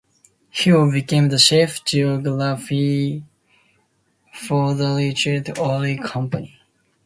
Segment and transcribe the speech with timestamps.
[0.49, 3.23] Hill became the chief geologist
[4.33, 6.57] for the Richfield Oil Company.